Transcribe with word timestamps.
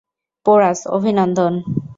Porous, 0.45 0.79
অভিনন্দন! 0.95 1.53